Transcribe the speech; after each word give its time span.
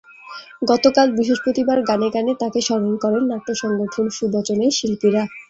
গতকাল 0.63 1.07
বৃহস্পতিবার 1.11 1.79
গানে 1.89 2.07
গানে 2.15 2.33
তাঁকে 2.41 2.59
স্মরণ 2.67 2.93
করেন 3.03 3.23
নাট্য 3.31 3.49
সংগঠন 3.61 4.05
সুবচনের 4.17 4.71
শিল্পীরা। 4.77 5.23